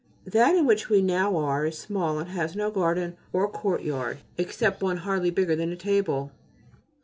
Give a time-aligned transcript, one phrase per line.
[0.25, 4.81] That in which we now are is small and has no garden or courtyard except
[4.81, 6.31] one hardly bigger than a table.